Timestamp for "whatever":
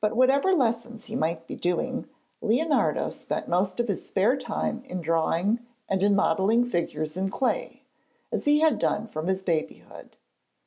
0.16-0.54